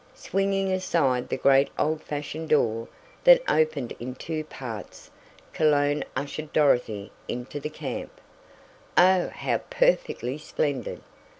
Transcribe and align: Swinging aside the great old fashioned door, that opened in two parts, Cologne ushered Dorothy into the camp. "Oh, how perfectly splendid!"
Swinging 0.15 0.71
aside 0.71 1.29
the 1.29 1.37
great 1.37 1.69
old 1.77 2.01
fashioned 2.01 2.49
door, 2.49 2.87
that 3.23 3.43
opened 3.47 3.91
in 3.99 4.15
two 4.15 4.43
parts, 4.45 5.11
Cologne 5.53 6.03
ushered 6.15 6.51
Dorothy 6.51 7.11
into 7.27 7.59
the 7.59 7.69
camp. 7.69 8.09
"Oh, 8.97 9.27
how 9.27 9.59
perfectly 9.59 10.39
splendid!" 10.39 11.03